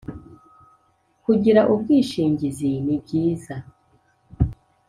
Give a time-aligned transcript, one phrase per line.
[1.23, 3.55] Kugira ubwishingizi nibyiza